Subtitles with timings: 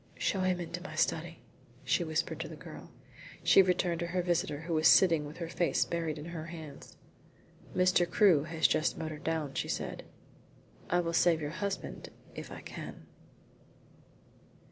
[0.17, 1.43] "Show him into my study,"
[1.83, 2.89] she whispered to the girl.
[3.43, 6.97] She returned to her visitor, who was sitting with her face buried in her hands.
[7.75, 8.09] "Mr.
[8.09, 10.01] Crewe has just motored down," she said.
[10.89, 13.05] "I will save your husband if I can."